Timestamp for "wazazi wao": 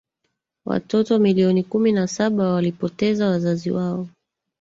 3.27-4.07